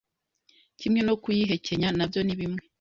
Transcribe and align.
kimwe 0.79 0.99
no 1.07 1.15
kugihekenya 1.23 1.89
nabyo 1.97 2.19
nibimwe 2.23 2.61